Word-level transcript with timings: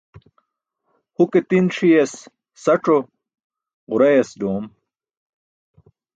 Huke 1.17 1.39
ti̇n 1.49 1.65
ṣi̇yas 1.75 2.13
sac̣o, 2.63 2.97
ġurayas 3.89 4.31
ḍoom. 4.41 4.65